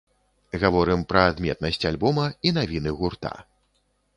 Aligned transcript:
Гаворым 0.63 1.03
пра 1.11 1.21
адметнасць 1.33 1.87
альбома 1.91 2.25
і 2.49 2.55
навіны 2.59 2.99
гурта. 3.03 3.37